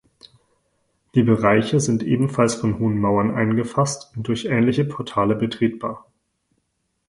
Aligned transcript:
Die 1.13 1.21
Bereiche 1.21 1.79
sind 1.79 2.01
ebenfalls 2.01 2.55
von 2.55 2.79
hohen 2.79 2.97
Mauern 2.99 3.35
eingefasst 3.35 4.11
und 4.17 4.27
durch 4.29 4.45
ähnliche 4.45 4.83
Portale 4.83 5.35
betretbar. 5.35 6.07